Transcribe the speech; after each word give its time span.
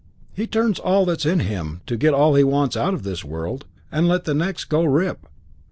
He 0.33 0.47
turns 0.47 0.79
all 0.79 1.05
that's 1.05 1.27
in 1.27 1.41
him 1.41 1.81
to 1.85 1.95
get 1.95 2.11
all 2.15 2.33
he 2.33 2.43
wants 2.43 2.75
out 2.75 2.95
of 2.95 3.03
this 3.03 3.23
world 3.23 3.67
and 3.91 4.07
let 4.07 4.23
the 4.23 4.33
next 4.33 4.63
go 4.65 4.83
rip. 4.83 5.27